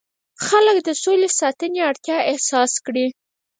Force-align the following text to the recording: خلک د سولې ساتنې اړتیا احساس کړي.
خلک 0.45 0.77
د 0.83 0.89
سولې 1.03 1.29
ساتنې 1.39 1.79
اړتیا 1.89 2.17
احساس 2.31 2.71
کړي. 2.85 3.05